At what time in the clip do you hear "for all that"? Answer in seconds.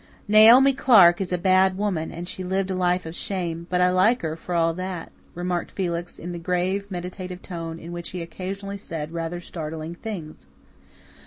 4.35-5.11